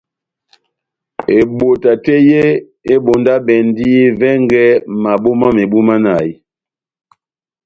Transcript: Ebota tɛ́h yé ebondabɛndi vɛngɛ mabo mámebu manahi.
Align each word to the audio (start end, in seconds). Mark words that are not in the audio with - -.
Ebota 1.37 1.91
tɛ́h 2.03 2.23
yé 2.29 2.43
ebondabɛndi 2.93 3.89
vɛngɛ 4.19 4.63
mabo 5.01 5.29
mámebu 5.39 5.79
manahi. 5.87 6.33